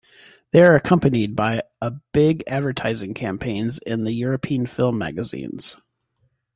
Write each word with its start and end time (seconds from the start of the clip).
They 0.51 0.63
are 0.63 0.73
accompanied 0.73 1.35
by 1.35 1.61
big 2.11 2.43
advertising 2.47 3.13
campaigns 3.13 3.77
in 3.77 4.03
European 4.07 4.65
film 4.65 4.97
magazines. 4.97 5.77